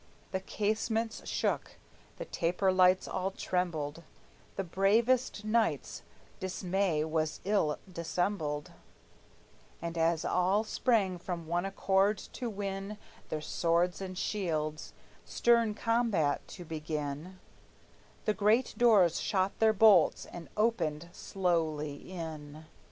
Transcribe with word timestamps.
The 0.31 0.39
casements 0.39 1.27
shook, 1.27 1.73
the 2.17 2.25
taper 2.25 2.71
lights 2.71 3.07
all 3.07 3.29
trembled; 3.29 4.01
The 4.55 4.63
bravest 4.63 5.45
knight's 5.45 6.01
dismay 6.39 7.05
was 7.05 7.39
ill 7.45 7.77
dissembled; 7.87 8.71
And 9.79 9.99
as 9.99 10.25
all 10.25 10.63
sprang 10.63 11.13
with 11.23 11.29
one 11.29 11.67
accord 11.67 12.17
to 12.17 12.49
win 12.49 12.97
Their 13.29 13.41
swords 13.41 14.01
and 14.01 14.17
shields, 14.17 14.91
stern 15.23 15.75
combat 15.75 16.47
to 16.47 16.65
begin, 16.65 17.37
The 18.25 18.33
great 18.33 18.73
doors 18.79 19.19
shot 19.19 19.59
their 19.59 19.71
bolts, 19.71 20.25
and 20.25 20.49
opened 20.57 21.09
slowly 21.13 22.11
in. 22.11 22.65